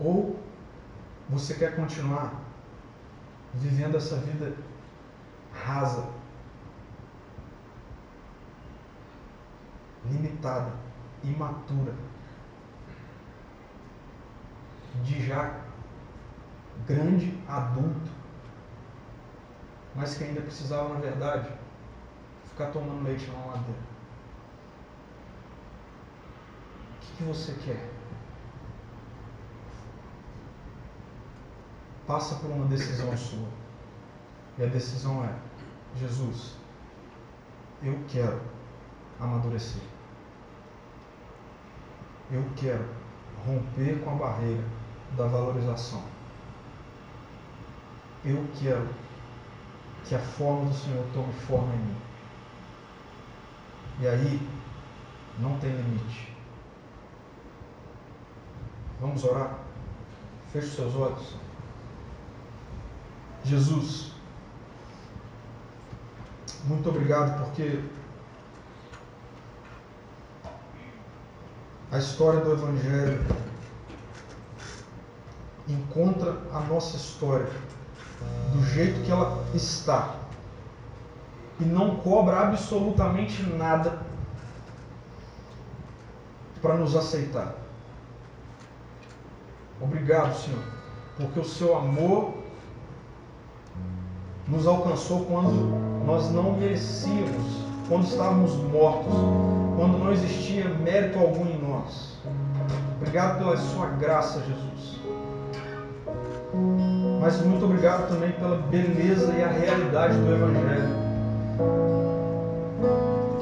[0.00, 0.36] Ou
[1.28, 2.32] você quer continuar
[3.54, 4.54] vivendo essa vida
[5.52, 6.06] rasa,
[10.10, 10.72] limitada,
[11.24, 11.94] imatura,
[15.02, 15.60] de já
[16.86, 18.10] grande adulto,
[19.94, 21.50] mas que ainda precisava, na verdade,
[22.44, 23.80] ficar tomando leite na madeira.
[26.96, 27.90] O que, que você quer?
[32.06, 33.48] Passa por uma decisão sua.
[34.58, 35.34] E a decisão é:
[35.98, 36.56] Jesus,
[37.82, 38.40] eu quero
[39.18, 39.95] amadurecer.
[42.30, 42.84] Eu quero
[43.46, 44.64] romper com a barreira
[45.16, 46.02] da valorização.
[48.24, 48.88] Eu quero
[50.04, 51.96] que a forma do Senhor tome forma em mim.
[54.00, 54.48] E aí,
[55.38, 56.34] não tem limite.
[59.00, 59.58] Vamos orar?
[60.52, 61.36] Feche seus olhos.
[63.44, 64.12] Jesus,
[66.64, 67.80] muito obrigado porque
[71.96, 73.24] a história do Evangelho
[75.66, 77.48] encontra a nossa história
[78.52, 80.16] do jeito que ela está
[81.58, 83.98] e não cobra absolutamente nada
[86.60, 87.54] para nos aceitar.
[89.80, 90.62] Obrigado, Senhor,
[91.16, 92.34] porque o seu amor
[94.46, 99.14] nos alcançou quando nós não merecíamos, quando estávamos mortos,
[99.76, 101.55] quando não existia mérito algum em
[101.86, 102.16] nós.
[102.96, 105.00] Obrigado pela sua graça, Jesus.
[107.20, 111.06] Mas muito obrigado também pela beleza e a realidade do Evangelho.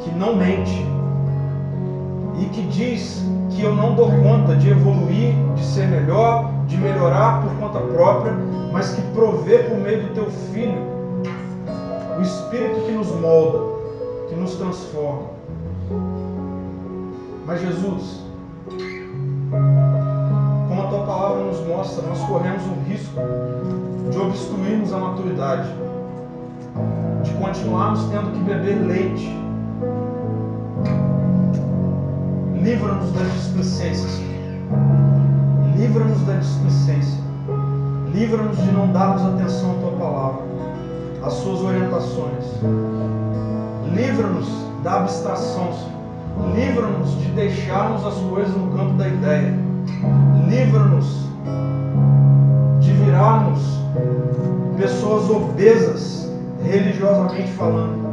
[0.03, 0.87] Que não mente
[2.41, 7.43] e que diz que eu não dou conta de evoluir, de ser melhor, de melhorar
[7.43, 8.33] por conta própria,
[8.73, 10.95] mas que provê por meio do teu Filho
[12.19, 13.59] o Espírito que nos molda,
[14.29, 15.35] que nos transforma.
[17.47, 18.24] Mas Jesus,
[20.69, 23.21] como a tua palavra nos mostra, nós corremos o risco
[24.11, 25.69] de obstruirmos a maturidade,
[27.23, 29.33] de continuarmos tendo que beber leite.
[32.61, 34.21] Livra-nos das displicências.
[35.77, 37.23] Livra-nos da displicência.
[38.13, 40.43] Livra-nos de não darmos atenção à tua palavra,
[41.25, 42.45] às suas orientações.
[43.95, 44.49] Livra-nos
[44.83, 45.94] da abstração, Senhor
[46.55, 49.55] Livra-nos de deixarmos as coisas no campo da ideia.
[50.49, 51.25] Livra-nos
[52.81, 53.79] de virarmos
[54.77, 56.31] pessoas obesas,
[56.63, 58.05] religiosamente falando.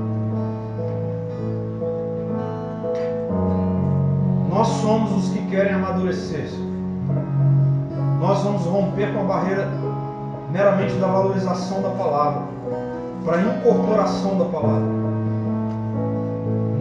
[4.49, 6.49] Nós somos os que querem amadurecer.
[8.19, 9.67] Nós vamos romper com a barreira
[10.51, 12.43] meramente da valorização da palavra,
[13.25, 15.00] para incorporação da palavra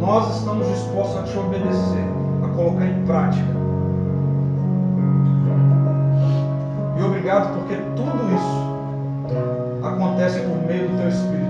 [0.00, 2.04] nós estamos dispostos a te obedecer,
[2.42, 3.44] a colocar em prática.
[6.98, 11.49] E obrigado porque tudo isso acontece por meio do teu Espírito.